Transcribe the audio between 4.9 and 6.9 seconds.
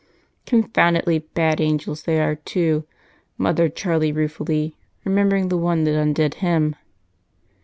remembering the one that undid him.